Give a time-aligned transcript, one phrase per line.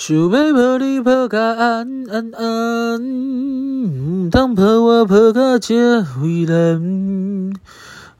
[0.00, 5.74] 想要抱你抱甲安安安，唔通抱我抱甲这
[6.22, 7.52] 为难。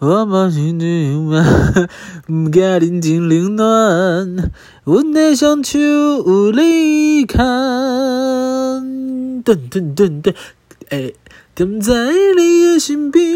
[0.00, 1.40] 我嘛是你嘛，
[2.26, 4.50] 唔惊人情冷暖，
[4.82, 7.38] 阮的双手有你牵。
[9.44, 10.34] 噔噔噔噔，
[10.88, 11.12] 哎。
[11.54, 13.34] 踮在你的身边，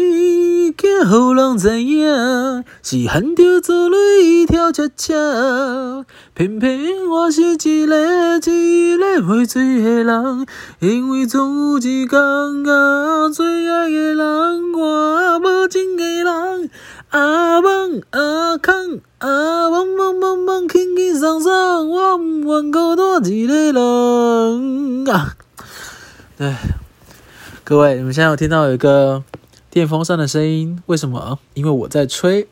[0.83, 5.13] 惊予人知影，是含着珠泪跳恰恰。
[6.33, 7.55] 偏偏我是一
[7.87, 10.45] 个一个会醉的人，
[10.79, 16.69] 因为总有一天啊，最爱的人我无情的人，
[17.11, 25.33] 阿梦阿空阿梦梦梦梦，轻轻松松，我唔愿孤单一个人啊，
[26.37, 26.53] 对。
[27.65, 29.23] 各位，你们现在有听到有一个
[29.73, 30.79] 电风扇的声音？
[30.85, 31.39] 为什么？
[31.55, 32.47] 因为我在吹。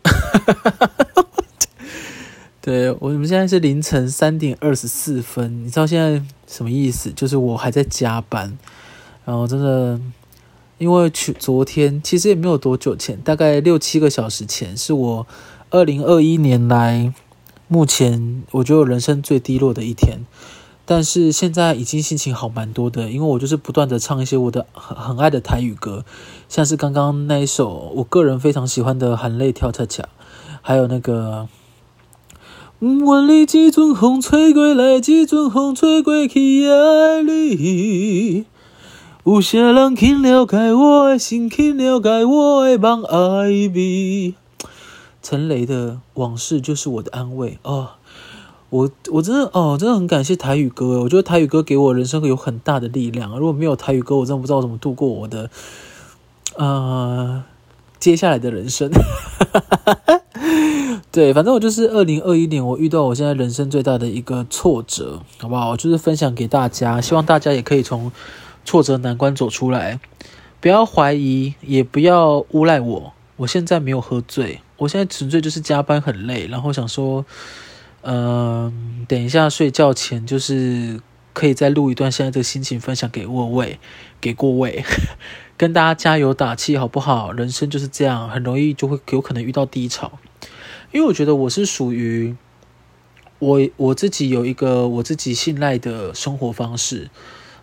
[2.59, 7.11] 对，我们现在是凌晨三点二十四分，你知道现在什么意思？
[7.11, 8.57] 就是我还在加班。
[9.23, 10.01] 然后真的，
[10.79, 15.27] 因为去昨天其实也没有多久前，大概六七个小时前，是我
[15.69, 17.13] 二零二一年来
[17.67, 20.21] 目前我觉得我人生最低落的一天。
[20.85, 26.03] 但是现在已经心情好蛮多的，因为我就是不断的唱一些我的很很爱的台语歌，
[26.49, 30.03] 像是刚刚那一首我个人非常喜欢的《含泪跳恰恰》，
[30.61, 31.47] 还有那个
[32.79, 38.45] 万里几阵风吹过来，几阵风吹过去，爱你。
[39.23, 44.33] 有些人肯了解我的心，肯了解我的梦，爱你。
[45.21, 47.91] 陈雷的往事就是我的安慰哦。
[48.71, 51.01] 我我真的哦，真的很感谢台语歌。
[51.01, 53.37] 我觉得台语歌给我人生有很大的力量。
[53.37, 55.49] 如果没有台语歌，我真的不知道怎么度过我的
[56.55, 57.43] 呃
[57.99, 58.89] 接下来的人生。
[61.11, 65.75] 对，反正我就是二零二一年，我遇到我现在人生最大的一个挫折，好不好？
[65.75, 68.09] 就是分享给大家，希望大家也可以从
[68.63, 69.99] 挫折难关走出来。
[70.61, 73.11] 不要怀疑，也不要诬赖我。
[73.35, 77.25] 我现在没有喝醉，我现在纯粹就是加班很累，然后想说。
[78.03, 80.99] 嗯、等一下睡觉前就是
[81.33, 83.79] 可以再录一段现在这个心情分享给各位，
[84.19, 84.83] 给各位，
[85.55, 87.31] 跟大家加油打气好不好？
[87.31, 90.19] 人生就是这样，很容易就会有可能遇到低潮，
[90.91, 92.35] 因为我觉得我是属于
[93.39, 97.09] 我我自己有一个我自己信赖的生活方式。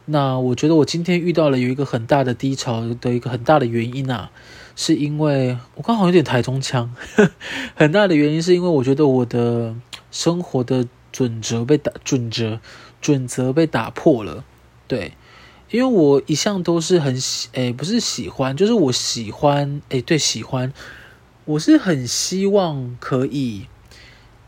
[0.06, 4.30] 那我觉得我今天遇到了有一个很大的低潮的一个很大的原因啊，
[4.74, 6.94] 是因为我刚好有点台中腔，
[7.74, 9.74] 很大的原因是因为我觉得我的。
[10.10, 12.60] 生活的准则被打准则
[13.00, 14.44] 准则被打破了，
[14.86, 15.12] 对，
[15.70, 20.72] 因为我一向都是很喜，诶，不是喜欢，就是我喜欢，诶，对，喜欢，
[21.44, 23.66] 我是很希望可以，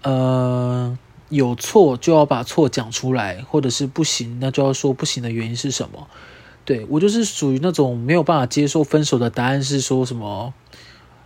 [0.03, 0.99] 呃，
[1.29, 6.09] 有错就要把错讲出来，或者是不行，那就要说不行的原因是什么？
[6.65, 10.53] 对，我就是属于那种没有办法接受分手的答案是说什么，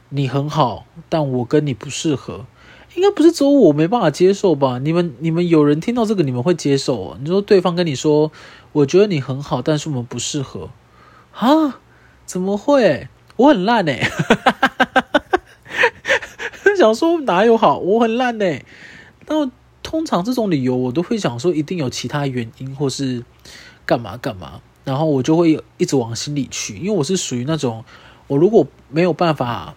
[0.09, 2.47] 你很好，但我跟你不适合。
[2.95, 4.79] 应该不是只有我没办法接受吧？
[4.79, 7.17] 你们你们有人听到这个，你们会接受哦？
[7.21, 8.31] 你说对方跟你说，
[8.73, 10.71] 我觉得你很好，但是我们不适合
[11.33, 11.81] 啊？
[12.25, 13.09] 怎么会？
[13.37, 14.09] 我很烂哎！
[16.79, 17.79] 想说哪有好？
[17.79, 18.65] 我很烂哎！
[19.27, 19.51] 那
[19.83, 23.25] 通常这种理由，我都会想说一定有其他原因，或是
[23.85, 27.85] 干嘛干嘛，然后我就会一直往心里去，因为我是属于那种，
[28.29, 29.75] 我如果没有办法。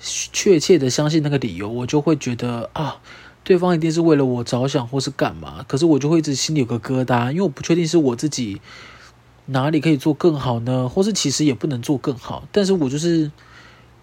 [0.00, 3.00] 确切的相信那个理由，我就会觉得啊，
[3.42, 5.64] 对方一定是为了我着想，或是干嘛。
[5.66, 8.60] 可是我就会一直心里有个疙瘩，因为我不确定是我自己
[9.46, 12.46] 哪里可以做更好呢，或是其实也不能做更好。
[12.52, 13.30] 但是我就是，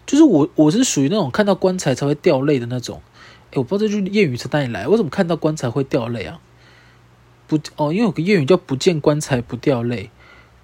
[0.05, 3.01] 就是我我是属于那种看到棺材才会掉泪的那种。
[3.51, 6.39] 诶，我不知道这句谚语从哪里来，为什么看到棺材会掉泪啊？
[7.47, 10.09] 不哦，因为有个谚语叫“不见棺材不掉泪”。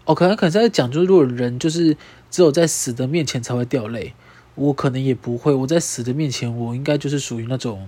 [0.05, 1.95] 哦，可能可能在讲，就是如果人就是
[2.31, 4.13] 只有在死的面前才会掉泪。
[4.55, 7.87] 我可能也不会，我在死的面前，我应该就是属于那种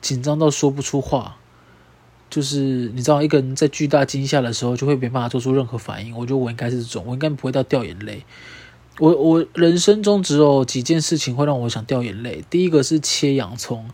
[0.00, 1.36] 紧张到说不出话，
[2.28, 6.16] 就是你知道，一个人在巨大惊吓的时候，就会没办法做出任何反应。
[6.16, 8.24] 我觉得我应该是这种，我应该不会到掉眼泪。
[8.98, 13.88] 我我人生中只有几件事情会让我想掉眼泪，第一个是切洋葱，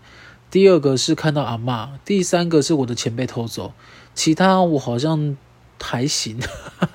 [0.51, 3.73] 第二个是看到阿嬷，第三个是我的钱被偷走，
[4.15, 5.37] 其他我好像。
[5.79, 6.37] 还行，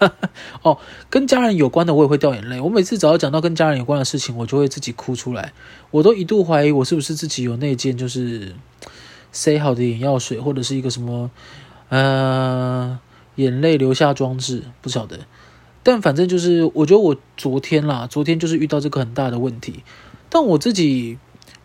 [0.63, 0.77] 哦，
[1.09, 2.59] 跟家人有关的我也会掉眼泪。
[2.59, 5.53] 我每次只要讲到跟家人有关的事情，我就会自己哭出来。
[5.91, 8.53] 我都一度怀疑我是不是自己有那件就是
[9.31, 11.31] 塞好的眼药水，或者是一个什么
[11.87, 12.99] 呃
[13.35, 15.19] 眼泪流下装置，不晓得。
[15.83, 19.83] 但反正就是，我觉得我昨天啦，昨天就是遇到这个很大的问题。
[20.29, 21.17] 但我自己，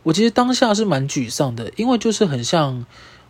[0.04, 2.86] 我其实当下是蛮沮丧的，因为就是很像。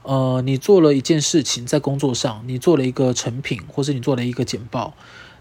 [0.06, 4.94] 呃，你做了一件事情在工作上，你做了一个成品，或是你做了一个简报，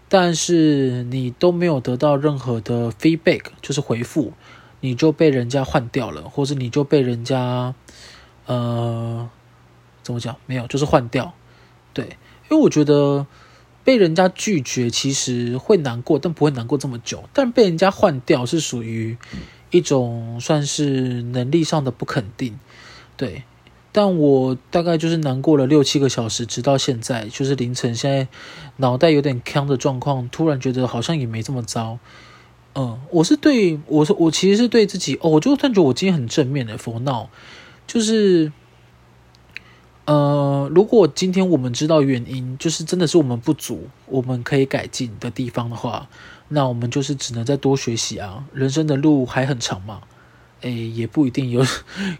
[0.08, 4.32] 但是你都没有得到任何的 feedback，就是回复，
[4.80, 7.76] 你就被人家换掉了，或是你就被人家
[8.46, 9.30] 呃
[10.02, 10.34] 怎么讲？
[10.46, 11.32] 没有，就是换掉。
[11.94, 12.18] 对，
[12.50, 13.24] 因为我觉得
[13.84, 17.22] 被人家拒绝其实会难过，但不会难过这么久。
[17.32, 19.16] 但被人家换掉是属于
[19.70, 22.58] 一种算是能力上的不肯定，
[23.16, 23.44] 对。
[23.96, 28.28] 但我大概就是难过了六七个小时，直到现在，就是凌晨，现在
[28.76, 31.98] 脑袋有点锵的状况，突然觉得好像也没这么糟。
[32.74, 37.30] 嗯，我是对我是我其实是对自己哦，我就感觉我今天很正面的佛闹，
[37.86, 38.52] 就是。
[40.04, 46.08] 呃，如果今天我们知道原因，就是真的是我们不足，我们可以改进的地方的话，
[46.46, 48.44] 那我们就是只能再多学习啊。
[48.52, 50.02] 人生的路还很长嘛，
[50.66, 51.64] 诶，也不一定有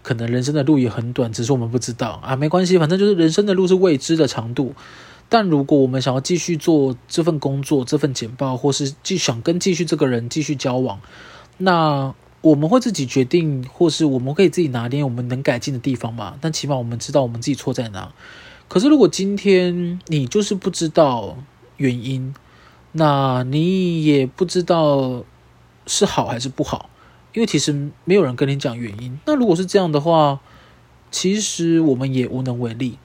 [0.03, 2.35] 可能，人生的路也很短，只是我们不知道啊。
[2.37, 4.75] 没关系，反正就是人生的路是未知的长度。
[5.29, 11.01] 但如果我们想要继续做这份工作、这份简报，或是继想跟继续这个人继续交往，
[11.59, 12.15] 那。
[12.43, 16.37] 我们会自己决定，或是我们可以自己拿捏我们能改进的地方嘛？
[16.41, 18.13] 但起码我们知道我们自己错在哪。
[18.69, 21.37] 可是如果今天你就是不知道
[21.77, 22.33] 原因，
[22.93, 25.25] 那你也不知道
[25.89, 26.89] 是好还是不好，
[27.37, 29.21] 因为其实没有人跟你讲原因。
[29.27, 30.41] 那如果是这样的话，
[31.11, 32.99] 其实我们也无能为力。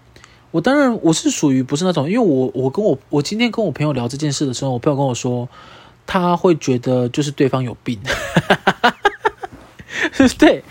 [0.51, 5.49] 我当然我是属于不是那种，因为我我跟我我今天跟我朋友聊这件事的时候，我朋友跟我说，
[6.07, 7.99] 他会觉得就是对方有病。
[10.39, 10.63] 对，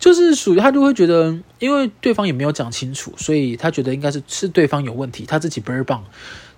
[0.00, 6.04] 就是属于他就会觉得，因为对方也没有讲清楚，所以他觉得应该是是对方有问题，他自己倍儿棒。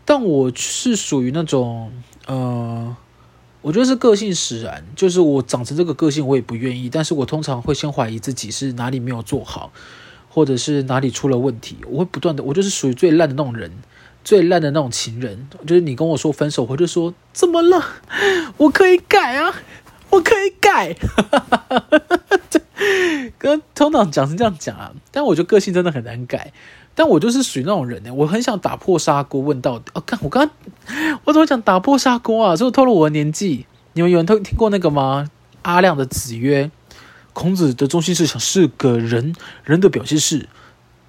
[0.07, 1.93] 但我是属于那种，
[2.27, 2.97] 呃，
[3.69, 6.89] 我觉得是个性使然，就是我长成这个个性，我也不愿意。
[6.89, 9.71] 但是我通常会先怀疑自己是哪里没有做好，
[10.31, 13.71] 或者是哪里出了问题，我会不断的，我就是属于最烂的那种人，
[14.25, 15.47] 最烂的那种情人。
[15.67, 17.85] 就是你跟我说分手，我就说怎么了？
[18.57, 19.55] 我可以改啊。
[20.11, 20.97] 我可以改，
[23.37, 26.55] 跟通常讲是这样讲啊，但我觉得个性真的很难改。
[26.99, 29.85] 但我就是属于那种人呢，我很想打破砂锅问到底。
[29.95, 30.53] 哦，看我刚刚
[31.23, 32.57] 我怎么讲打破砂锅啊？
[32.57, 33.67] 是不是透露我的年纪？
[33.93, 35.31] 你们有人都听过那个吗？
[35.63, 36.73] 阿亮的子曰：
[37.33, 40.49] 孔子的中心思想是个人，人的表现是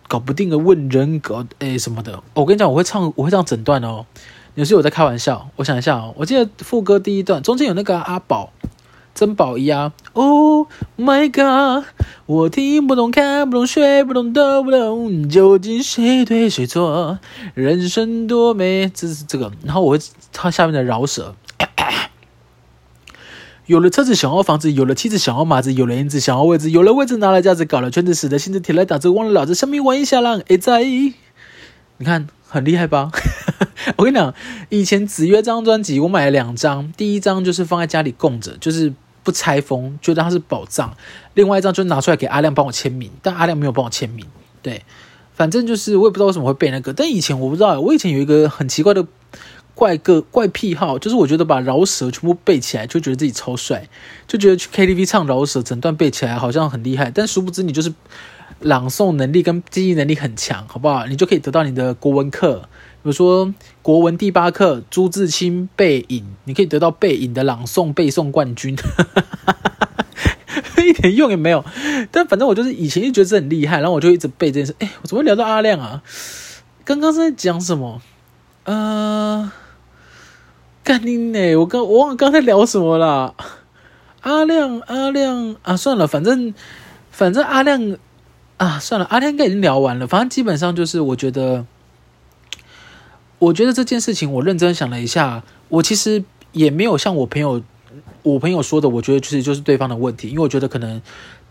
[0.07, 2.21] 搞不定的问人搞诶什么的。
[2.35, 4.05] 我跟你讲，我会唱，我会唱整段哦。
[4.53, 8.53] 有时候我在开玩笑，我想一下哦，我记得副歌第一段中间有那个阿宝。
[9.15, 10.67] 珍宝仪啊，Oh
[10.97, 11.85] my God，
[12.25, 17.19] 我听不懂，看不懂，学不懂，都不懂，究竟谁对谁错？
[17.53, 19.51] 人生多美，这是这个。
[19.65, 19.99] 然后我会
[20.31, 21.35] 唱下面的饶舌，
[23.67, 30.83] 有了车子想要房子，有了妻子想要马子，有了银子想要位置，有了位置拿来架子，搞了圈子死的心子铁来打字，忘了老子，下面玩一下浪，哎在。
[30.83, 33.11] 你看很厉害吧？
[33.97, 34.33] 我跟你讲，
[34.69, 38.93] 以前子曰这张专辑我买了两张，第一张就是放在家里供着，就是。
[39.21, 40.95] 不拆封，觉得它是宝藏。
[41.33, 44.25] 另外一张就拿出来给阿亮帮我签名，但阿亮没有帮我签名。
[44.63, 44.81] 对，
[45.35, 46.93] 反正就是我也不知道为什么会背那个。
[46.93, 49.05] 但以前我不知道，我以前有一个很奇怪的
[49.75, 53.87] 怪个怪癖好，就是我觉得把饶舌全部背起来，就觉得自己超帅，
[54.25, 57.11] 就觉得去 KTV 唱饶舌，整段背起来好像很厉害。
[57.11, 57.93] 但殊不知你就是
[58.61, 61.05] 朗诵能力跟记忆能力很强，好不好？
[61.05, 62.67] 你就可以得到你的国文课。
[63.01, 68.75] 比如说国文第八课朱自清背影，你可以得到背影的朗诵背诵冠军，
[70.85, 71.63] 一点用也没有。
[72.11, 74.75] 但反正我就是以前就觉得这很厉害，然后我就一直背这件事。
[74.79, 76.03] 哎，我怎么会聊到阿亮啊？
[76.83, 78.01] 刚刚是在讲什么？
[78.65, 79.49] 呃，
[80.83, 81.55] 干你呢？
[81.55, 83.33] 我刚我忘了刚才聊什么了。
[84.21, 86.53] 阿亮，阿亮啊，算了，反正
[87.09, 87.97] 反正阿亮
[88.57, 90.05] 啊，算了，阿亮应该已经聊完了。
[90.05, 91.65] 反正基本上就是我觉得。
[93.39, 97.61] 我觉得这件事情，我认真想了一下，我其实也没有像我朋友，
[98.21, 101.01] 我朋友说的，我觉得其实就是对方的问题，因为我觉得可能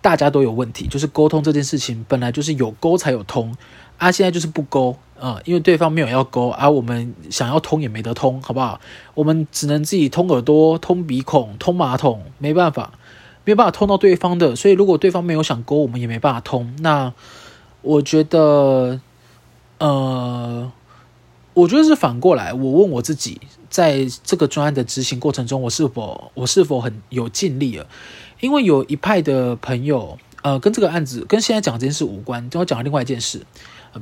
[0.03, 3.57] 大家都有问题，就是沟通这件事情本来就是有沟才有通，
[3.97, 8.79] 啊，现在就是不沟啊、因为对方没有要沟，而、啊、我们想要通也没得通，好不好？
[9.15, 12.93] 我们只能自己通耳朵、通鼻孔、通马桶，没办法，
[13.45, 16.73] 没有办法通到对方的，所以如果对方没有想沟，我们也没办法通。
[16.81, 17.13] 那
[17.81, 19.01] 我觉得，
[19.79, 20.71] 呃。
[21.59, 27.85] 我觉得是反过来，我问我自己，在这个专案的执行过程中，我是否我是否很有尽力了？
[28.39, 33.45] 因为有一派的朋友，呃，跟这个案子跟现在讲这件事无关，等我讲另外一件事，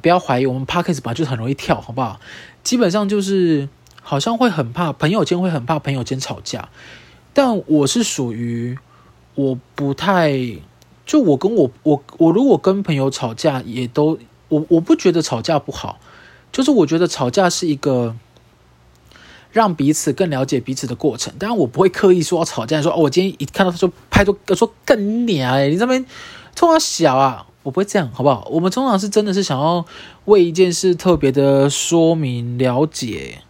[0.03, 2.21] 不要怀疑，我们 Podcast 本来就很容易跳，好不好？
[2.63, 3.67] 基本上就是
[4.03, 6.69] 好像会很怕朋友间会很怕朋友间吵架，
[7.33, 8.77] 但我是属于
[9.35, 10.39] 我不太，
[11.07, 15.99] 就我跟我我我如果跟朋友吵架，也都我我不觉得吵架不好，
[16.57, 18.17] 就是我觉得吵架是一个
[19.53, 21.35] 让彼此更了解彼此的过程。
[21.39, 26.03] 当然，我不会刻意说要吵架，说哦，我今天一看到他就拍桌说更娘哎，你这边
[26.55, 28.49] 冲他小啊，我不会这样，好不好？
[28.51, 29.85] 我们通常是真的是想要
[30.25, 33.43] 为一件事特别的说明了解，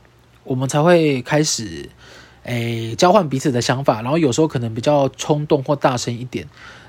[0.42, 1.88] 我们才会开始
[2.42, 6.48] 诶交换彼此的想法，然后有时候可能比较冲动或大声一点，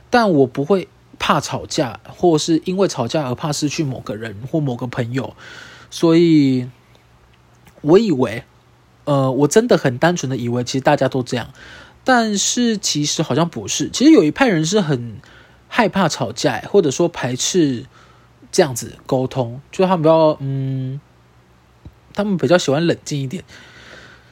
[0.10, 0.88] 但我不会。
[1.20, 5.36] 怕吵架，或是因为吵架而怕失去某个人或某个朋友，
[5.90, 6.70] 所以
[7.82, 8.44] 我以为，
[9.06, 11.50] 呃，我真的很单纯的以为，其实大家都这样，
[12.04, 13.90] 但是其实好像不是。
[13.90, 15.18] 其实有一派人是很
[15.68, 17.86] 害怕吵架，或者说排斥
[18.52, 21.00] 这样子沟通，就他们比较，嗯，
[22.14, 23.44] 他们比较喜欢冷静一点，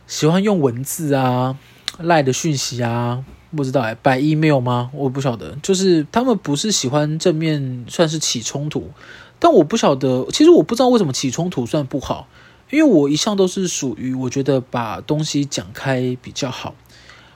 [0.08, 1.58] 喜欢用文字啊、
[2.00, 3.24] 赖的讯息啊。
[3.56, 4.90] 不知道哎，摆 email 吗？
[4.92, 8.92] 我不晓得，就是他们不是喜欢正面，算是起冲突，
[9.40, 12.28] 但我不晓得，其实我不知道为什么起冲突算不好，
[12.72, 16.74] 因为我一向都是属于我觉得把东西讲开比较好，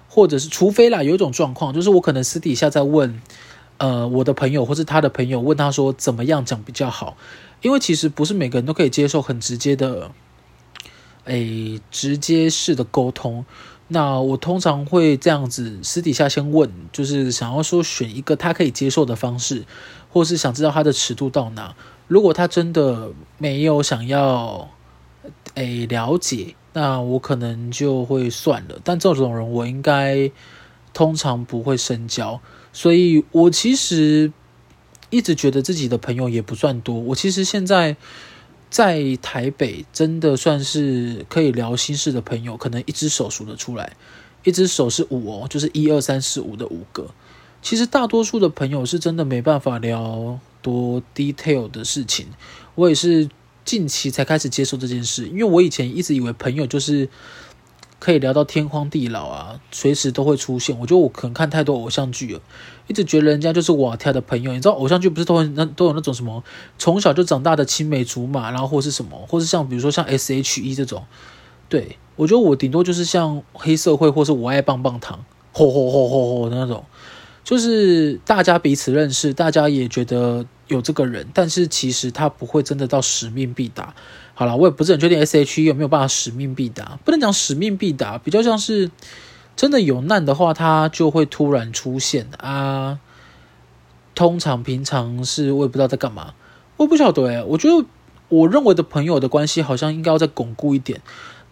[0.08, 3.22] 或者是除非啦，有一种状况，就是我可能私底下在问，
[3.78, 7.18] 呃，我的朋友或是他的朋友，问他说怎么样讲比较好，
[7.62, 10.12] 因为其实不是每个人都可以接受很直接的，
[11.26, 13.46] 诶，直接式的沟通。
[13.92, 19.66] 那我通常会这样子私底下先问，就是想要说选一个他可以接受的方式，
[20.10, 21.76] 或是想知道他的尺度到哪。
[22.08, 24.70] 如果他真的没有想要
[25.54, 28.80] 诶了解，那我可能就会算了。
[28.84, 30.32] 但这种人我应该
[30.94, 32.42] 通常不会深交，
[32.74, 34.32] 所以我其实
[35.10, 36.96] 一直觉得自己的朋友也不算多。
[36.96, 37.96] 我其实现在。
[38.72, 43.98] 在台北真的算是可以聊心事的朋友，可能一只手数得出来，
[44.44, 47.08] 一只手是五哦，就是一二三四五的五个。
[47.62, 52.28] 其实大多数的朋友是真的没办法聊多 detail 的事情。
[52.76, 53.30] 我也是
[53.66, 57.10] 近期才开始接受这件事，因为我以前一直以为朋友就是。
[58.02, 60.80] 可以聊到天荒地老啊，随时都会出现。
[60.80, 62.42] 我觉得我可能看太多偶像剧了，
[62.88, 64.54] 一直觉得人家就是我挑的朋友。
[64.54, 66.42] 你知道偶像剧不是都很那都有那种什么
[66.78, 71.04] 从小就长大的青梅竹马，然后或是什么，或是像比如说像 S.H.E 这种。
[71.68, 76.86] 对，我觉得我顶多就是像黑社会或是我爱棒棒糖，吼吼吼吼吼的那种，
[77.50, 83.96] 就是大家彼此认识，大家也觉得有这个人，但是其实他不会真的到使命必达。
[84.36, 88.92] 好了，我也不是很确定 S.H.E 有没有办法使命必达，不能讲使命必达，比较像是
[89.56, 93.00] 真的有难的话，他就会突然出现啊。
[94.14, 96.36] 通常平常是我也不知道在干嘛，
[96.78, 97.84] 我不晓得诶，我觉得
[98.28, 101.02] 我认为的朋友的关系好像应该要再巩固一点，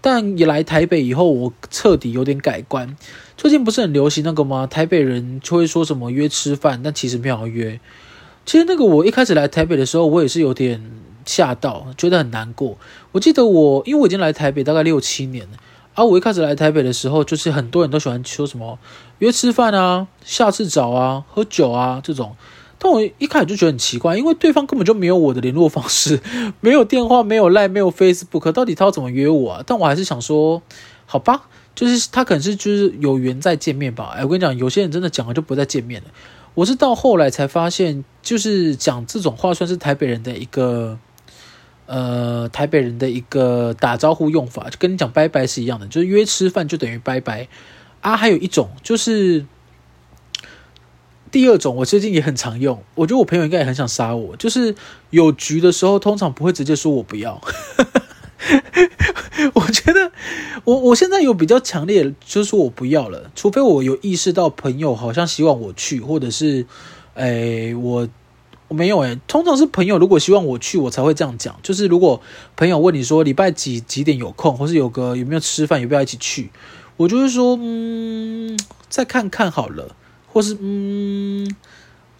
[0.08, 2.96] 但一来台北以后，我彻底有点改观。
[3.36, 4.66] 最近不是很流行那个吗？
[4.66, 7.78] 台北人就会说什么约吃饭，但其实没有约。
[8.46, 10.82] 其实那个我一开始来台北的时候，我也是有点。
[11.26, 12.78] 吓到，觉得很难过。
[13.12, 15.58] 我记得我，因为我已经来台北大概六七年了，
[15.94, 18.80] 啊、我一开始来台北的时候，就是很多人都喜欢说什么
[19.20, 22.38] 约吃饭啊、下次找啊、喝酒啊这种。
[22.80, 26.20] 但我一开始就觉得很奇怪，因为对方根本就没有我的联络方式，
[26.62, 29.64] 没有电话，没有 Line，没有 Facebook，到底他要怎么约我啊？
[29.66, 30.62] 但我还是想说，
[31.06, 31.44] 好吧，
[31.74, 34.14] 就是他可能是就是有缘再见面吧。
[34.16, 36.08] 哎，我跟你讲，有些人真的讲了就不再见面了。
[36.54, 40.98] 我是到后来才发现，就是讲这种话算是台北人的一个。
[41.90, 47.48] 呃，台北人的一个打招呼用法，就跟你讲拜拜是一样的，就是约吃饭就等于拜拜
[48.02, 48.18] 啊。
[48.18, 49.46] 还有一种就是
[51.38, 54.74] 第二种，我最近也很常用，我觉得我朋友应该也很想杀我，就是
[55.12, 57.40] 有局的时候，通常不会直接说我不要。
[59.54, 60.12] 我觉得
[60.64, 66.66] 我我现在有比较强烈，就是说我不要了，除非我有意识到朋友好像希望我去，或者是
[67.14, 68.10] 哎我。
[68.70, 71.56] 我没有诶，通常是朋友如果希望我去，我才会这样讲。
[71.64, 72.20] 就是如果
[72.58, 76.50] 朋友问你说礼拜几几点有空，或是有个有没有吃饭，有没有要一起去，
[76.98, 79.96] 我就是说嗯，再看看好了，
[80.28, 81.56] 或是嗯，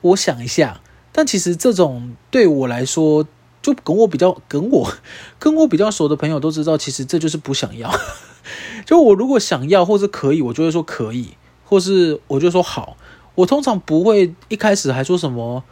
[0.02, 0.82] 我想一下。
[1.12, 3.28] 但其实这种对我来说，
[3.62, 4.94] 就跟我比较跟我
[5.40, 7.92] 跟我比较熟的朋友都知道，其实这就是不想要。
[8.86, 11.30] 就我如果想要或是可以，我就会说可以，
[11.66, 12.98] 或是我就说好。
[13.36, 15.64] 我通常不会一开始还说什么。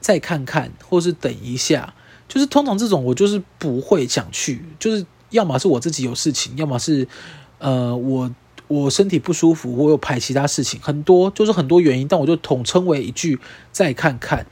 [0.00, 1.92] 再看看，或是等一下，
[2.28, 7.08] 就是通常这种我就是不会想去，就是要么是我自己有事情，要么是
[7.58, 8.32] 呃我
[8.68, 13.38] 我身体不舒服，我有排其他事情，很多就是很多原因，但我就统称为一句
[13.72, 14.46] 再看看。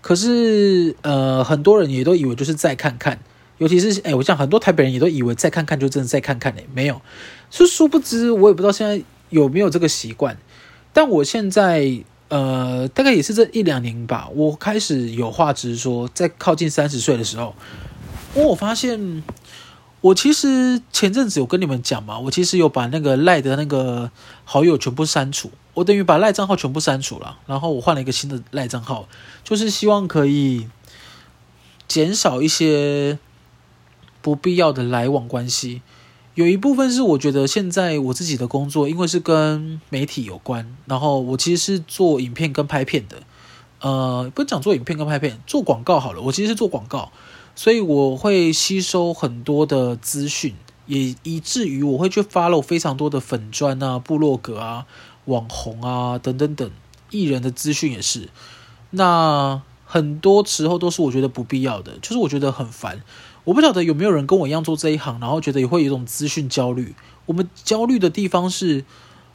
[0.00, 3.18] 可是呃很多人也都以为就是再看看，
[3.58, 7.00] 尤其是哎我想很多台北人也都以为再看看就真的再看看呢，没有，
[7.48, 10.36] 就殊不知我也不知道现在有没有这个习惯，
[10.92, 12.02] 但我现在。
[12.28, 17.54] 呃，大概也是这一两年吧，我开始有话直说，在靠近三十岁的时候，
[18.32, 19.22] 我发现。
[20.02, 24.10] 我其实前阵子有跟你们讲嘛，我其实有把那个赖的那个
[24.44, 29.08] 好友全部删除，我等于把赖账号全部删除了，然后我换了一个新的赖账号，
[29.44, 30.68] 就是希望可以
[31.86, 33.18] 减少一些
[34.20, 35.82] 不必要的来往关系。
[36.34, 43.22] 有一部分是我觉得现在我自己的工作，因为是跟媒体有关，然后我其实是做影片跟拍片的，
[43.80, 47.12] 呃，不讲做影片跟拍片，做广告好了，我其实是做广告。
[47.54, 50.54] 所以我会吸收很多的资讯，
[50.86, 54.86] 也以至于我会去 follow 非常多的粉砖啊、部落格啊、
[55.26, 56.70] 网红啊等等等
[57.10, 58.30] 艺人的资讯也是。
[58.90, 63.02] 那很多时候都是我觉得不必要的，就是我觉得很烦。
[63.44, 66.94] 我不晓得有没有人跟我一样做这一行，然后觉得也会有一种资讯焦虑。
[67.26, 68.84] 我们焦虑的地方是，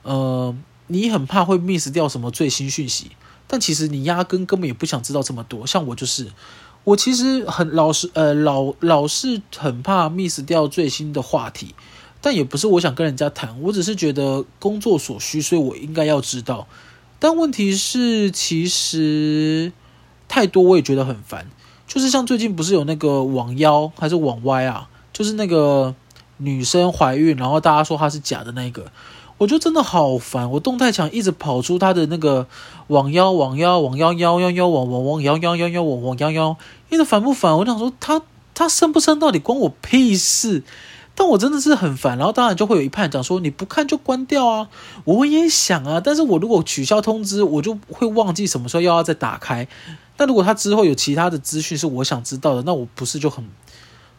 [0.02, 0.56] 呃，
[0.88, 3.12] 你很怕会 miss 掉什么最新讯息，
[3.46, 5.68] 但其实你压根根本也不想知道这么多。
[5.68, 6.32] 像我就是。
[6.88, 11.76] 我其实很老是，呃，老老是很怕 miss 掉最新的话题，
[12.22, 16.66] 但也不是我想跟人家谈，我只是觉得工作所需，所以我应该要知道。
[17.20, 19.74] 但问题是，其实
[20.30, 21.48] 太多我也觉得很烦。
[21.86, 24.88] 就是像最近不是有那个网妖还是网歪啊？
[25.12, 25.94] 就是那个
[26.38, 28.86] 女生怀孕，然后大家说她是假的那个。
[29.40, 32.48] 我觉得真的好烦，我动态墙一直跑出她的那个
[32.88, 36.58] 网妖网妖网妖幺幺幺网网网幺幺幺幺网网幺幺，
[36.90, 37.58] 因为烦不烦？
[37.58, 38.22] 我想说他
[38.54, 40.64] 他生不生到底关我屁事，
[41.16, 42.18] 但我真的是很烦。
[42.18, 44.70] 然后当然就会有一派讲说你不看就关掉啊，
[45.04, 49.68] 我也想啊，但是我如果取消通知，我就会忘记什么时候又要再打开。
[50.16, 53.48] 但如果他之后有其他的资讯是我想知道的，那我不是就很。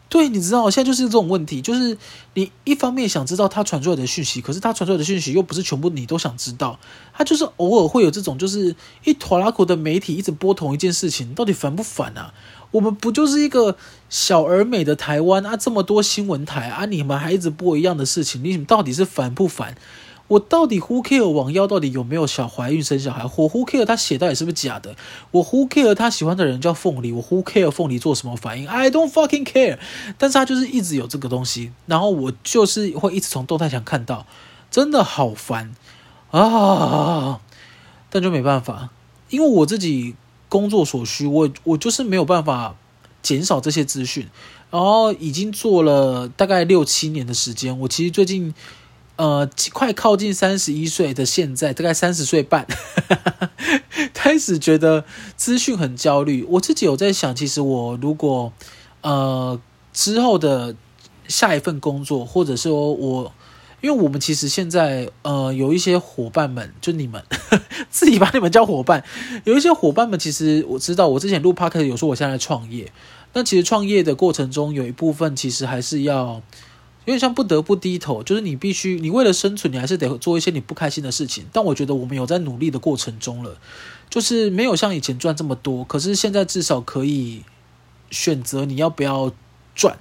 [0.09, 1.95] 对，你知道，现在就是这种问题，就是
[2.33, 6.79] 你一方面想知道他传出来的讯息，可是他传出来的讯息又不是全部你都想知道，
[7.13, 12.33] 他就是偶尔会有这种，就是一拖拉口的媒体一直播同一件事情，到底烦不烦啊？
[12.71, 13.77] 我们不就是一个
[14.09, 15.55] 小而美的台湾啊？
[15.55, 19.75] 这么多新闻台啊，你们还一直播一样的事情，你到底是烦不烦？
[20.29, 23.23] 我到底 who care 网妖到底有没有小怀孕生小孩？
[23.23, 24.95] 我 who care 他写到底是不是假的？
[25.31, 27.11] 我 who care 他喜欢的人叫凤梨？
[27.11, 29.79] 我 who care 凤梨做什么反应？I don't fucking care。
[30.19, 34.27] 但是他就是一直有这个东西，然后我就是会一直从动态墙看到，
[34.69, 35.73] 真的好烦
[36.29, 37.41] 啊！
[38.11, 38.91] 但就没办法，
[39.31, 40.13] 因为我自己
[40.47, 42.75] 工作所需，我我就是没有办法
[43.23, 44.27] 减少这些资讯。
[44.69, 48.53] 然后已经做了大概六七年的时间，我其实最近。
[49.19, 52.65] 呃，快靠近三十一岁的现在，大概三十岁半，
[54.15, 55.03] 开始觉得
[55.35, 56.45] 资讯很焦虑。
[56.51, 58.53] 我自己有在想，其实我如果
[59.01, 59.59] 呃
[59.91, 60.73] 之后的
[61.27, 63.33] 下一份工作，或者说我，
[63.81, 67.21] 因为我们其实现在呃有一些伙伴们，就你们
[67.91, 69.03] 自己把你们叫伙伴，
[69.43, 72.89] 有一些伙伴们，其实我知道，我之前录 p o c a 有说我现在创业，
[73.33, 76.41] 但其实创业的过程中有一部分其实还是要。
[77.09, 81.43] 有点像不得不低头，就是你必须，你为了生存，你还是得做一些你不开心的事情。
[81.51, 83.57] 但我觉得我们有在努力的过程中了，
[84.11, 87.41] 就是没有像以前赚这么多，可是现在至少可以
[88.11, 89.31] 选择你要不要
[89.73, 89.97] 赚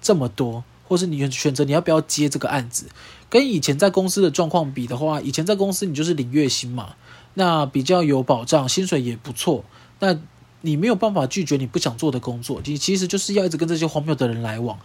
[0.00, 2.86] 这么多，或是你选择你要不要接这个案子。
[3.28, 6.94] 跟以前在公司的状况比的话，以前在公司你就是领月薪嘛，
[7.34, 9.64] 那比较有保障，薪水也不错。
[9.98, 10.16] 那
[10.60, 14.78] 你没有办法拒绝你不想做的工作，你其实就是要一直跟这些荒谬的人来往。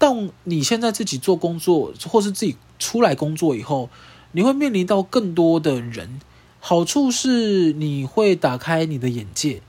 [0.00, 3.90] 当你现在自己做工作，或是自己出来工作以后，
[4.32, 6.20] 你会面临到更多的人。
[6.58, 9.60] 好处是你会打开你的眼界，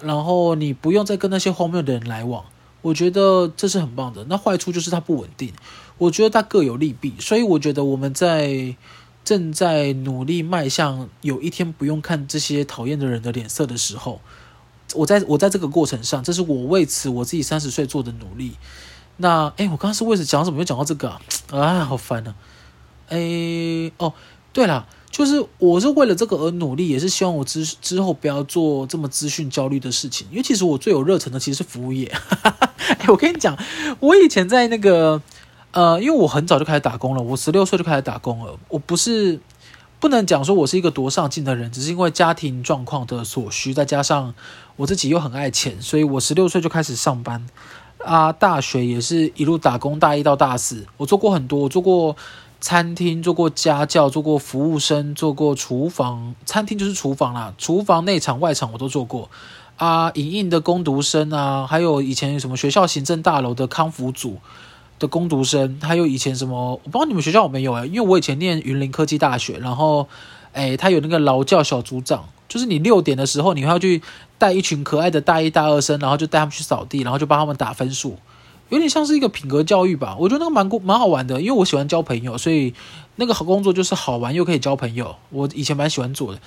[0.00, 2.44] 然后你不用再跟那些荒谬的人来往。
[2.82, 4.24] 我觉得这是很棒的。
[4.28, 5.52] 那坏处就是它不稳定。
[5.98, 8.76] 我觉得它各有利弊，所以我觉得我们在
[9.24, 14.20] 正在努力迈向有一天不用看这些讨厌的人的脸色的时候，
[14.94, 18.52] 我在我在这个过程上，这是我为此我自己三十岁做的努力。
[19.16, 20.58] 那哎，我刚刚是为了讲什么？
[20.58, 21.20] 又讲到这个啊？
[21.52, 22.34] 啊，好烦啊！
[23.08, 23.18] 哎，
[23.98, 24.12] 哦，
[24.52, 30.26] 对了，就是我是为了这个而努力，也是希望我之之后不要做这么资讯焦虑的事情。
[30.30, 32.12] 因为其实我最有热忱的其实是服务业。
[32.98, 33.56] 哎，我跟你讲，
[34.00, 35.22] 我以前在那个
[35.70, 38.58] 呃，因为我很早就开始打工了，我十六岁就开始打工了。
[38.68, 39.38] 我不是
[40.00, 44.34] 不能讲说我是一个多上进的人，只是因为家庭状况的所需，再加上
[44.74, 47.46] 我自己又很爱钱，所以我十六岁就开始上班。
[48.04, 52.14] 啊，大学也是一路打工，大一到大四，我做过很多，我做过
[52.60, 59.28] 餐厅，做过家教，做过服务生，做过厨房，餐厅就是厨房啦，厨房内场外场我都做过。
[59.76, 64.38] 啊，影印的工读生啊，还有以前什么学校行政大楼的康复组
[64.98, 70.06] 的工读生，还有以前什么，我不知道你们学校有没有哎，因为我以前念云林科技大学，然后，
[70.52, 72.24] 哎，他有那个劳教小组长。
[72.54, 74.00] 就是你六点的时候，你会要去
[74.38, 78.16] 带一群可爱的大一、大二生，然后就带他们去扫地，然后就帮他们打分数，
[78.68, 80.16] 有点像是一个品格教育吧。
[80.20, 82.72] 我觉得那个蛮蛮好玩的，因为我喜欢交朋友，所以
[83.16, 85.16] 那个好工作就是好玩又可以交朋友。
[85.30, 86.38] 我以前蛮喜欢做的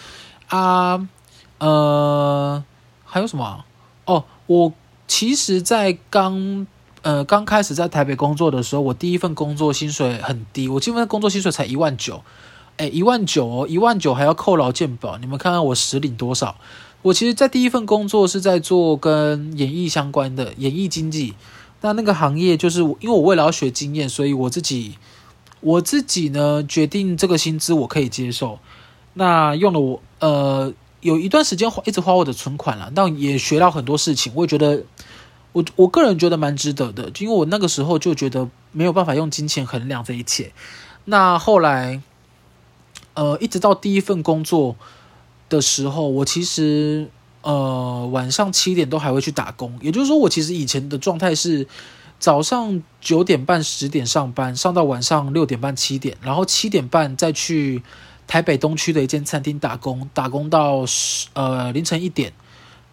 [0.48, 1.06] 啊，
[1.58, 2.64] 呃，
[3.04, 3.66] 还有什么？
[4.06, 4.72] 哦，我
[5.08, 6.66] 其实，在刚。
[7.04, 12.22] 呃，刚开始在台北工作的时候，我第一份工作薪水很低，我第一份工作薪水才一万九，
[12.78, 16.56] 哎，一万九哦，一万九还要扣劳健保，你们看看我实领多少？
[17.02, 21.34] 我其实，在第一份工作是在做跟演艺相关的演艺经济，
[21.82, 24.98] 那那个行业就是因为我为了要学经验，所以我自己
[25.62, 28.60] 我自己呢决定这个薪资我可以接受，
[29.14, 34.84] 那用了我呃有一段时间花一直花我的存款了，但也学到很多事情，我也觉得。
[35.54, 40.52] 我我个人觉得蛮值得的，因为我那个时候就觉得没有办法用金钱衡量这一切。
[41.06, 42.00] 那后来，
[43.18, 44.76] 呃，一直到第一份工作
[45.50, 47.10] 的时候，我其实
[47.42, 49.76] 呃晚上七点都还会去打工。
[49.82, 51.68] 也就是说，我其实以前的状态是
[52.20, 57.82] 早上九点半十点上班，上到晚上六点半七点，然后七点半再去
[58.28, 62.32] 台北东区的一间餐厅打工，打工到十呃凌晨一点，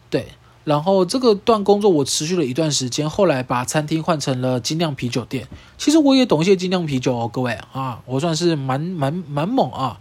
[0.09, 0.29] 对。
[0.65, 5.47] 然后这个段工作我持续了一段时间，后来把餐厅换成了精酿啤酒店。
[5.77, 10.01] 其实我也懂一些精酿啤酒哦，各位啊，我算是蛮蛮蛮猛啊。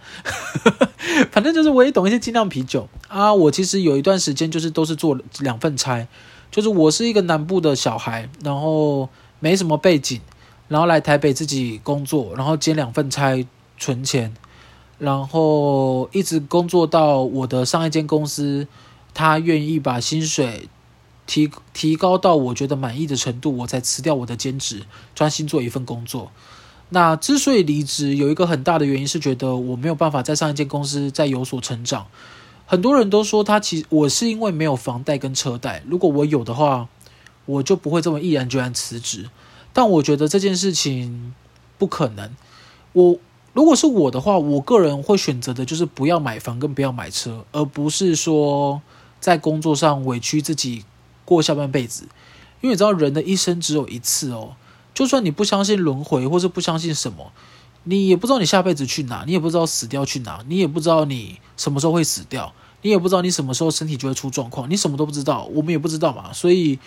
[1.32, 3.34] 反正就是我也懂一些精酿啤酒啊。
[3.34, 6.08] 我其实有一段时间就是都是做两份差，
[6.50, 9.10] 就是我是一个南部的小孩，然后
[9.42, 10.22] 没什么背景，
[10.70, 13.46] 然后来台北自己工作，然后兼两份差
[13.78, 14.34] 存钱，
[14.98, 18.66] 然后一直工作到我的上一间公司。
[19.14, 20.68] 他愿意把薪水
[21.26, 24.84] 提提高到我觉得满意的程度，我才辞掉我的兼职，
[25.16, 26.32] 专心做一份工作。
[26.90, 32.08] 那之所以离职，有一个很大的原因是觉得我没有办法在上一间公司再有所成长。
[32.66, 36.88] 很多人都说他其实我是因为没有房贷跟车贷，如果我有的话，
[37.46, 39.30] 我就不会这么毅然决然辞职。
[39.72, 41.34] 但我觉得这件事情
[41.78, 42.30] 不可能。
[42.92, 43.18] 我
[43.54, 48.82] 如果是我的话，我个人会选择的就是不要买房跟不要买车，而不是说。
[49.24, 50.84] 在工作上委屈自己
[51.24, 52.04] 过下半辈子，
[52.60, 54.58] 因为你知道人的一生只有一次哦。
[54.94, 57.32] 就算你不相信轮回，或是不相信什么，
[57.86, 66.34] 你也不知道你下辈子去哪，你也不知道死掉去哪，你也不知道你什么时候会死掉，你也不知道你什么时候身体就会出状况，你什么都不知道，我们也不知道嘛。
[66.34, 66.78] 所以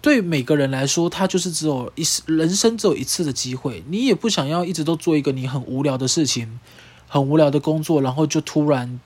[0.00, 3.82] 对每个人来说，他就是只有一人生只有一次的机会。
[3.88, 6.60] 你也不想要一直都做一个你很无聊的事情，
[7.08, 9.00] 很无聊的工作，然后就突然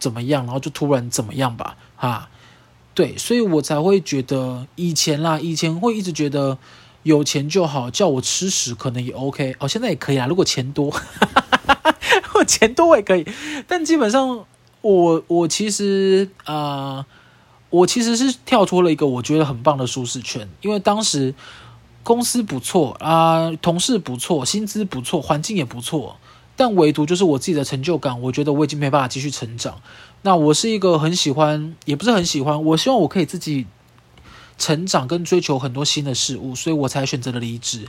[0.00, 1.76] 怎么样，然后就突然怎么样吧。
[2.00, 2.28] 啊，
[2.94, 6.58] 对，所以我才会觉得以前啦，以前会一直觉得
[7.02, 13.26] 有钱就好，叫我吃屎可能也 OK 哦，现在也可以啊，如果钱多，哈哈哈哈哈，钱多我也可以，
[13.68, 14.44] 但基本上
[14.80, 17.06] 我我其实啊、呃，
[17.68, 21.34] 我其实是跳脱了一个我觉得很棒的舒适圈，因为当时
[22.02, 26.16] 公司不错啊、同事不错，薪资不错，环境也不错。
[26.56, 29.80] 但唯独就是我自己的成就感，我觉得我已经没办法继续成长。
[30.22, 33.66] 那我是一个很喜欢，也不是很喜欢，我希望我可以自己
[34.58, 37.88] 成长跟追求很多新的事物，所以我才选择了离职。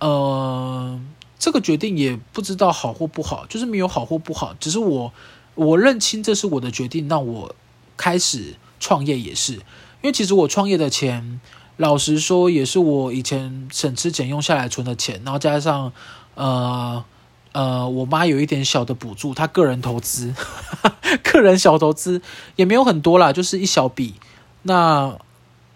[0.00, 1.00] 呃，
[1.38, 5.12] 这个决定也不知道好或不好，就是没有好或不好，只是我
[5.54, 7.06] 我认清这是我的决定。
[7.06, 7.54] 那我
[7.96, 9.60] 开始创业也是，因
[10.02, 11.40] 为其实我创业的钱，
[11.76, 15.92] 老实说也是我以前省吃俭用下来存的钱，然后加上
[16.34, 17.04] 呃。
[17.52, 20.34] 呃，我妈有一点小的补助，她个人投资，
[21.22, 22.22] 个人小投资
[22.56, 24.14] 也没有很多啦，就是一小笔。
[24.62, 25.18] 那，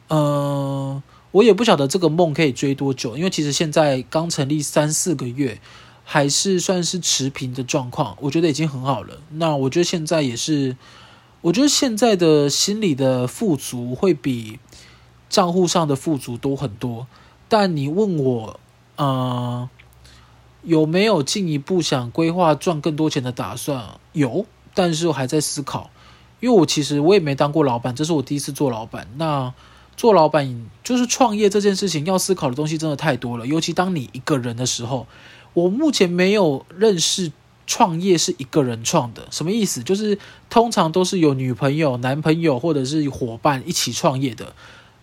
[0.08, 5.60] 呃，我也不晓得这个梦可以追多久，因为其实现在刚成立三四个月，
[6.02, 9.18] 还是算是持平的状况，我觉得已经很好了。
[9.32, 10.76] 那我觉得现在也是，
[11.42, 14.58] 我觉得现在的心理的富足会比
[15.28, 17.06] 账户上的富足多很多。
[17.48, 18.58] 但你问我，
[18.96, 19.68] 呃。
[20.66, 24.00] 有没有进一步想规划赚更多钱的打算？
[24.12, 25.90] 有，但是我还在思考。
[26.40, 29.09] 因为我其实我也没当过老板，这是我第一次做老板。
[29.16, 29.55] 那
[29.96, 33.46] 做老板就是创业这件事情，要思考的东西真的太多了。
[33.46, 35.07] 尤其当你一个人的时候，
[35.55, 37.33] 我目前没有认识
[37.66, 39.29] 创业是一个人创的。
[39.31, 39.83] 什么意思？
[39.83, 40.18] 就是
[40.50, 44.52] 通常都是有女朋友、男朋友或者是伙伴一起创业的。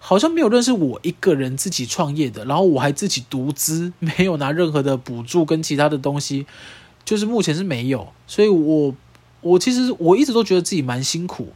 [0.06, 6.46] 好像没有认识我一个人自己创业的，然后我还自己独资，没有拿任何的补助跟其他的东西，
[7.06, 8.10] 就是目前是没有。
[8.28, 8.94] 所以我
[9.40, 11.54] 我其实我一直都觉得自己蛮辛苦，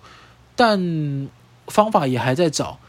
[0.56, 1.28] 但
[1.68, 2.80] 方法也还在找。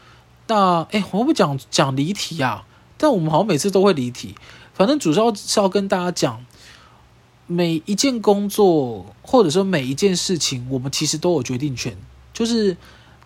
[0.47, 2.65] 那哎，我不讲讲离题啊，
[2.97, 4.35] 但我们好像每次都会离题。
[4.73, 6.45] 反正主要是要跟大家讲，
[7.47, 11.97] 每一件工作，或者说每一件事情，我们其实都有决定权。
[12.31, 12.77] 就是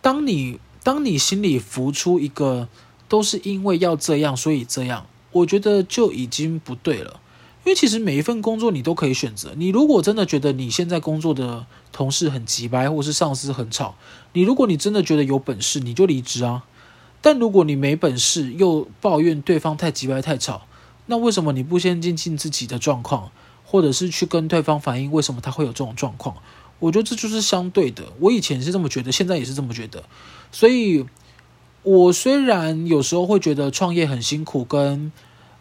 [0.02, 2.68] 当你当你心里浮出一个
[3.08, 7.22] 都是因为要这样，所以这样，我觉得就已经不对了。
[7.66, 9.54] 因为其实每一份工作你都可以选择。
[9.56, 13.96] 你如果真的觉得你现在工作的同事很急掰，或是上司很吵，
[14.34, 16.64] 你如果你真的觉得有本事，你就离职啊。
[17.22, 20.64] 但如果你没本事，又抱怨对方太急掰太吵，
[21.06, 23.32] 那为什么你不先进进自己的状况，
[23.64, 26.36] 或者是去跟对方反映为什么他会有这种状况？
[26.84, 28.04] 我觉得这就是相对的。
[28.20, 30.04] 我以前是这么觉得，现在也是这么觉得。
[30.52, 31.06] 所以，
[31.84, 35.14] 我虽然有时候会觉得创业很辛苦，跟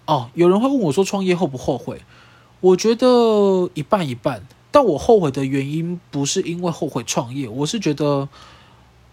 [0.05, 2.01] 哦，有人会问我说创业后不后悔？
[2.61, 4.47] 我觉得一半一半。
[4.73, 8.29] 但我后悔的原因不是因为后悔创业，我是觉得，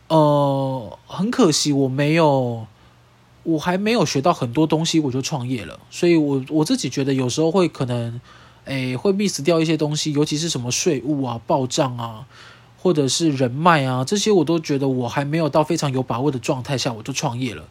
[0.08, 2.66] 呃，很可惜我没有，
[3.44, 5.78] 我还没有学到很多东西我就创业了。
[5.92, 8.20] 所以我我自己觉得有时候会可能，
[8.70, 12.28] 诶，会 miss 掉一些东西，尤其是什么税务啊、报账啊，
[12.78, 17.64] 或者是人脉啊，这些我都觉得我还没有到非常有把握的状态下我就创业了。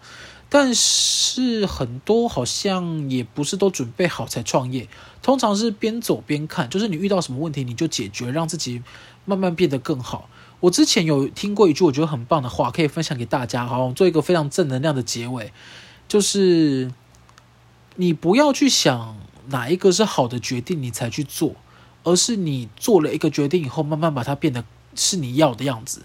[0.50, 4.88] 但是很多好像也不是都准备好才创业，
[5.22, 8.82] 通常是边走边看，就是你遇到什么问题你就解决，让自己
[9.24, 10.28] 慢慢变得更好。
[10.60, 15.52] 我之前有听过一句我觉得很棒的话，可以分享给大家，好，做一个非常正能量的结尾，
[16.08, 16.90] 就是
[17.94, 19.16] 你不要去想
[19.50, 21.54] 哪一个是好的决定你才去做，
[22.04, 26.02] 而是你做了一个决定以后，慢慢把它变得是你要的样子。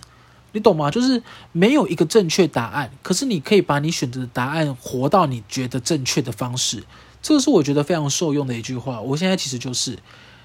[0.56, 0.92] 你懂吗？
[0.92, 6.84] 就是没有一个正确答案，可是你可以把你选择的答案活到你觉得正确的方式。
[7.24, 9.02] 这个是我觉得非常受用的一句话。
[9.02, 9.98] 我现在其实就是，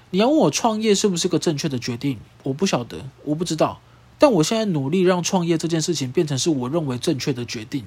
[0.09, 3.79] 你要问我创业是不是个正确的决定，我不晓得，我不知道。
[4.17, 7.85] 但我现在努力让创业这件事情变成是我认为正确的决定，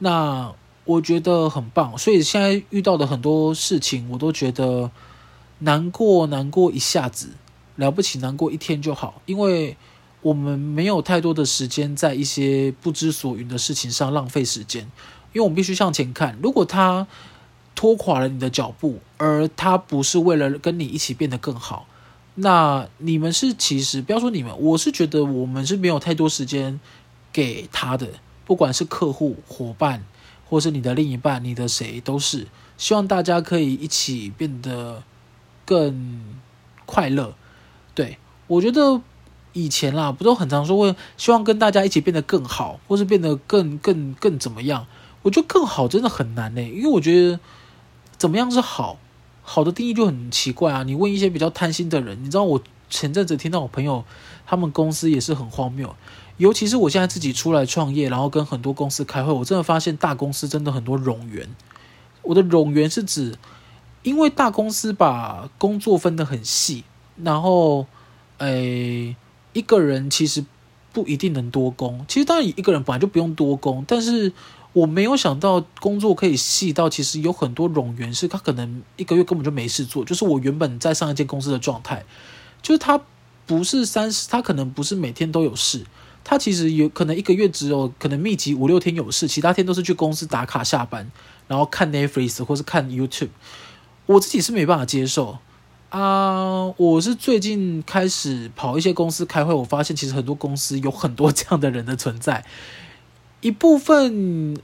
[0.00, 0.52] 那
[0.84, 1.96] 我觉得很棒。
[1.98, 4.90] 所以现在遇到的很多事情，我都觉得
[5.60, 7.30] 难过，难过一下子，
[7.76, 9.76] 了不起，难过一天就好，因为。
[10.24, 14.80] 我们没有太多的时间在一些不知所云的事情上浪费时间，
[15.34, 16.38] 因为我们必须向前看。
[16.42, 17.06] 如果他
[17.74, 21.86] 拖垮了你的脚步，而他不是为了跟你一起变得更好，
[22.36, 26.80] 那你们是其实不要说你们，我是觉得我们是没有太多时间
[27.30, 28.08] 给他的，
[28.46, 30.06] 不管是客户、伙伴，
[30.54, 32.46] 或是你的另一半、你的谁，都是
[32.78, 35.02] 希望大家可以一起变得
[35.64, 36.36] 更
[36.86, 37.34] 快乐。
[37.92, 39.02] 对，我觉得。
[39.56, 44.84] 以前啦，不都很常说会希望跟大家一起变得更好，或是变得更更更怎么样？
[45.22, 47.38] 我觉得更好真的很难呢，因为我觉得
[48.18, 48.98] 怎么样是好？
[49.44, 50.82] 好的定义就很奇怪啊！
[50.82, 54.04] 你问一些比较贪心的人，你知道我前阵子听到我朋友
[54.44, 55.94] 他们公司也是很荒谬，
[56.36, 61.48] 尤其是我现在自己出来创业，然后跟很多公司开会，我真的发现大公司真的很多冗员。
[62.22, 63.36] 我的冗员是指，
[64.02, 66.84] 因为大公司把工作分得很细，
[67.22, 67.86] 然后
[68.38, 69.16] 诶。
[69.56, 70.44] 一个人其实
[70.92, 74.32] 不一定能多工，其实当然一个人本来就不用多工，但是
[74.72, 82.04] 我没有想到工作可以细到，其实有很多冗员是他可能一个月根本就没事做，就是我原本在上一间公司的状态，
[82.60, 83.00] 就是他
[83.46, 85.86] 不是三十，他可能不是每天都有事，
[86.24, 91.12] 他其实有可能一个月只有可能密集五六天有事，其他天都是去公司打卡下班，
[91.46, 93.28] 然后看 Netflix 或是看 YouTube，
[94.06, 95.38] 我自己是没办法接受。
[95.90, 102.44] 啊我是最近开始跑一些公司开会，我发现其实很多公司有很多这样的人的存在。
[103.42, 104.56] 一部分，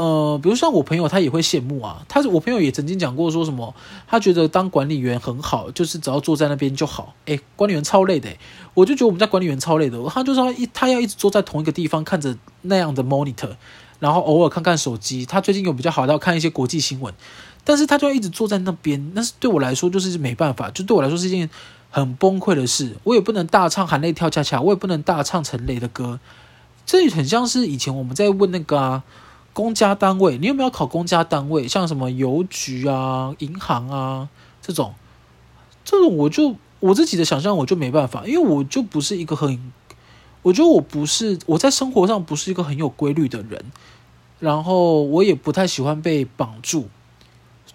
[0.00, 2.02] 呃，比如像我朋友，他也会羡慕啊。
[2.08, 3.74] 他我朋友也曾经讲过，说什么
[4.08, 7.14] 他觉得当管理员很好，就是只要坐在那边就好。
[7.26, 8.30] 诶，管理员超累的，
[8.72, 10.02] 我就觉得我们家管理员超累的。
[10.08, 13.50] 他就说一，他要一直坐在同一个地方看着那样的 monitor，
[13.98, 15.26] 然后偶尔看看手机。
[15.26, 17.12] 他最近有比较好的，要看一些国际新闻。
[17.62, 21.50] 但是他就要一直坐在那边，那是对我来说就是没办法，就对我来说是一件
[21.90, 22.96] 很崩溃的事。
[23.04, 26.18] 我也不能大唱含泪跳恰恰，我也不能大唱陈雷的歌。
[26.86, 29.04] 这很像是以前我们在问那个啊，
[29.60, 31.68] 公家单位，你有没有考公家单位？
[31.68, 34.30] 像什么邮局啊、银行啊
[34.62, 34.94] 这种，
[35.84, 39.70] 这种我就我自己的想象我就没办法，因为我就不是一个很，
[40.40, 43.62] 我觉得我不是我在生活上不是一个很有规律的人，
[44.38, 46.88] 然后我也不太喜欢被绑住。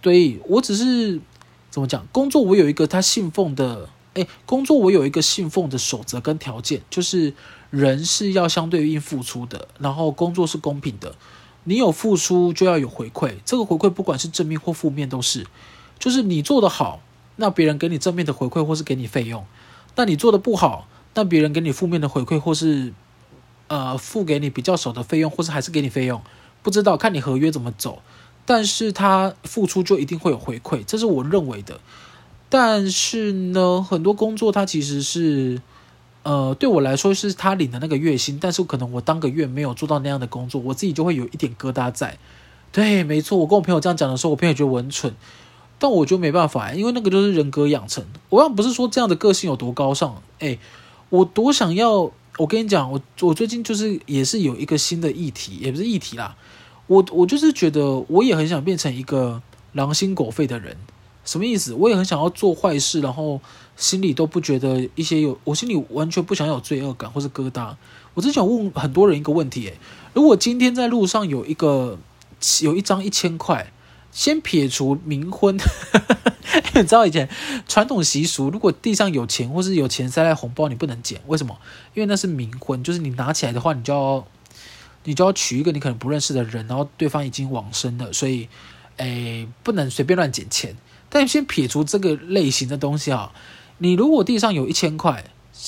[0.02, 1.22] 所以我只是
[1.70, 2.08] 怎么讲？
[2.12, 7.32] 工作我有一个他信奉的，诶，工作我有一个信奉的守则跟条件，就是
[7.70, 11.14] 人是要相对应付出的，然后工作是公平的，
[11.66, 15.46] 你有付出就要有回馈，这个回馈不管是正面或负面都是，
[16.00, 17.02] 就是你做得好，
[17.36, 19.46] 那别人给你正面的回馈或是给你费用，
[19.96, 22.94] 那你做得不好，那别人给你负面的回馈或是
[23.68, 26.22] 呃付给你比较少的费用，或是还是给你费用，
[26.64, 28.02] 不知道看你合约怎么走。
[28.46, 31.80] 但是他付出就一定会有回馈，这是我认为的。
[32.48, 35.60] 但是呢，很多工作它其实是，
[36.26, 42.18] 呃，对我来说是他领的那个月薪，但是可能我当个月没有做到那样的工作，我自己就会有一点疙瘩在。
[42.72, 45.14] 对，没错，我跟我朋友这样讲的时候，我朋友觉得我很蠢，
[45.80, 48.04] 但我就没办法，因为那个就是人格养成。
[48.30, 50.58] 我要不是说这样的个性有多高尚，哎，
[51.10, 52.12] 我多想要。
[52.38, 56.36] 我跟你讲，我我最近就是也是有一个新的议题，也不是议题啦。
[56.88, 60.76] 我我就是觉得，我也很想变成一个狼心狗肺的人。
[61.26, 61.74] 什么意思？
[61.74, 63.42] 我也很想要做坏事，然后
[63.76, 67.76] 心里都不觉得一些有，我心里完全不想有罪恶感或是疙瘩。
[68.14, 69.78] 我之前问很多人一个问题，诶，
[70.14, 71.98] 如果今天在路上有一个
[72.62, 73.74] 有一张一千块，
[74.12, 75.58] 先撇除冥婚。
[76.76, 77.28] 你知道以前
[77.68, 81.20] 传统习俗，如果地上有钱或是有钱塞在红包，你不能捡。
[81.28, 81.58] 为什么？
[81.94, 84.26] 因为那是冥婚，就是你拿起来的话，你就要
[85.04, 88.48] 你就要娶一个你可能不认识的人，然后对方已经往生了，所以
[88.98, 90.78] 诶不能随便乱捡钱。
[91.16, 93.32] 但先撇除这个类型的东西啊，
[93.78, 95.24] 你如果地上有一千块，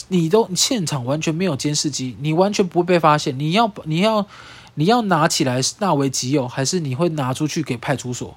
[0.10, 3.40] 你都现场完全没有监视机，你完全不会被发现。
[3.40, 4.28] 你要你要
[4.74, 8.36] 你要拿起来是纳为己有，还是你会拿出去给派出所？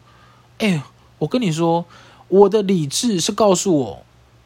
[0.59, 0.81] 哎，
[1.19, 1.85] 我跟你说。
[2.29, 4.05] 我的理智是告诉我，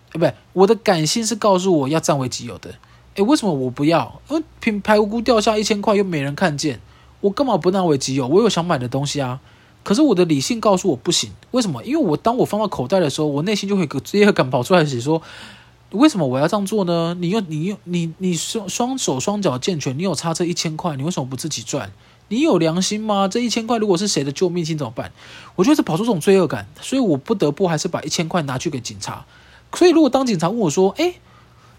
[0.09, 2.75] 哎，不对，我的感性是告诉我要占为己有的。
[3.17, 4.23] 哎，为什么我不要？
[4.31, 6.81] 因为平白无故掉下一千块又没人看见，
[7.21, 8.27] 我干嘛不纳为己有？
[8.27, 9.39] 我有想买的东西啊。
[9.85, 11.85] 可是我的理性告诉我不行，为什么？
[11.85, 15.23] 因为我当我放到口袋的时候，我内心就会有个罪恶感跑出来，写说，
[15.91, 17.15] 为什么我要这样做呢？
[17.21, 21.93] 你用你用你你双双手双脚健全，你有差这一千块，你为什么不自己赚？
[22.29, 23.29] 你有良心吗？
[23.29, 25.13] 这一千块如果是谁的救命金怎么办？
[25.57, 29.27] 我觉得是跑出这种罪恶感，所以我不得不还是把一千块拿去给警察。
[29.75, 31.17] 所以如果当警察问我说：“哎，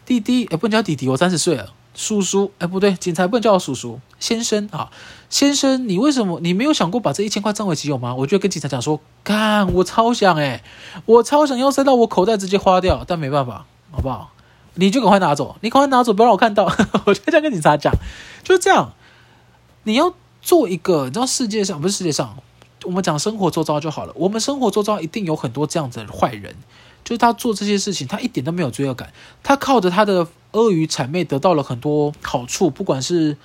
[0.06, 4.92] 弟弟，哎，不能叫弟弟，我三十岁了，叔叔，哎，不对，警察不能叫我叔叔，先生啊，
[5.30, 10.64] 先生，你为什么你没有想过把这一千块占为己有吗？”我就跟警察讲说：“干，我超想哎，
[11.06, 14.32] 我超想要塞到我口袋直接花掉，但没办法，好不好？
[14.76, 16.66] 你就赶快拿走，你赶快拿走，不要让我看到。
[17.08, 17.92] ”我就这样跟警察讲，
[18.44, 18.94] 就是这样，
[19.84, 20.14] 你要。
[20.46, 22.38] 做一个，你知道世界上不是世界上，
[22.84, 24.14] 我们讲生活周遭就好了。
[24.16, 26.56] 我们生活周遭一定有很多这样子的坏人，
[27.04, 33.38] 就是他做这些事情，他一点都没有罪恶感，他靠着他的阿谀谄媚得到了很多好处，不管是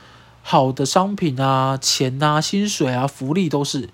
[0.42, 3.88] 好的商品啊、钱啊、薪水啊、福利都是。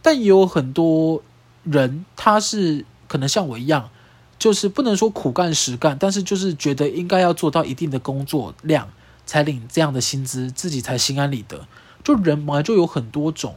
[0.00, 1.22] 但也有很多
[1.62, 3.90] 人，他是可能像我一样，
[4.38, 8.88] 就是不能说苦干实干，但是就是觉得应该要做到一定的工作量
[9.26, 11.68] 才领这样的薪资，自己才心安理得。
[12.02, 13.54] 就人本来就有很多种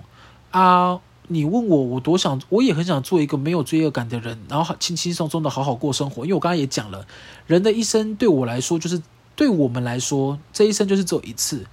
[0.51, 0.99] 啊！
[1.27, 6.23] 你问我，我多想，我也很想做一个没有罪恶感的人，然后轻轻松松的好好过生活。
[6.23, 7.05] 因为我刚才也讲了，
[7.47, 9.01] 人的一生对我来说，就是
[9.35, 11.65] 对我们来说，这一生就是只有一次。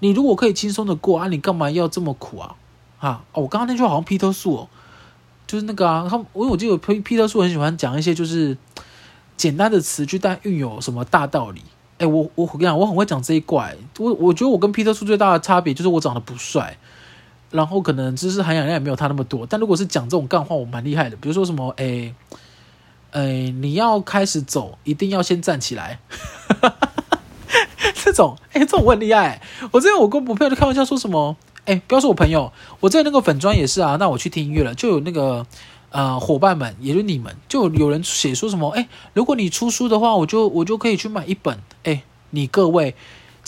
[0.00, 2.54] 你如果可以轻松的过啊，你干嘛要这么苦啊？
[2.98, 3.24] 啊！
[3.32, 4.68] 哦，我刚刚那句话好像皮特树哦，
[5.46, 8.56] 就是那个啊，他因为我记得皮皮特树很喜欢讲一些就是
[9.36, 11.62] 简单的词句，但蕴有什么大道理。
[11.98, 13.76] 哎，我我跟你讲，我很会讲这一块。
[13.98, 16.78] 我我觉得我跟皮特树最大的差别就是我长得不帅，
[17.50, 19.46] 然后可能知识含氧量也没有他那么多。
[19.46, 21.16] 但如果是讲这种干话，我蛮厉害的。
[21.16, 22.14] 比如说什么，哎
[23.12, 25.98] 哎，你要开始走，一定要先站起来。
[28.04, 29.40] 这种，哎，这种我很厉害。
[29.70, 33.96] 我之前我跟我朋友就开玩笑说什么，哎，不要说我朋友，我之前那个粉专也是啊。
[33.98, 35.46] 那我去听音乐了，就有那个。
[35.90, 38.68] 呃，伙伴们，也就是你们，就有人写说什么？
[38.72, 41.58] 哎，如果你出书的话，我就我就可以去买一本。
[41.82, 42.94] 哎，你各位，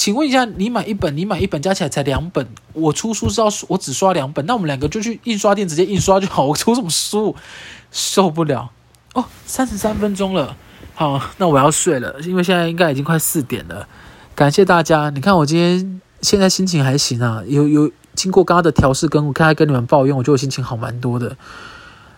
[0.01, 6.47] 请问一下，你买一本，你买一本加起来才两本，我出书是要我只刷两本，那我们两个就去印刷店直接印刷就好。
[6.47, 7.37] 我出什么书？
[7.93, 8.71] 受不了
[9.13, 9.27] 哦！
[9.45, 10.57] 三十三分钟了，
[10.95, 13.87] 好，那我要睡了，因为现在应该已经快四点了。
[14.35, 21.37] 感谢大家，你看我今天现在心情还行啊，有有经过刚刚的调试，跟我刚才跟你们抱怨，我觉得我心情好蛮多的。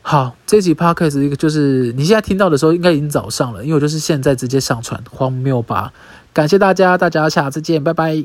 [0.02, 5.92] 好，这集 podcast 一个就是你现在听到的时候，应该已经早上了，因为我就是现在直接上传，荒谬吧？
[6.32, 8.24] 感谢大家，大家下次见，拜拜。